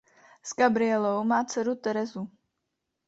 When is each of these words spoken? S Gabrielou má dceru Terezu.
S 0.41 0.55
Gabrielou 0.57 1.23
má 1.23 1.43
dceru 1.45 1.75
Terezu. 1.77 2.25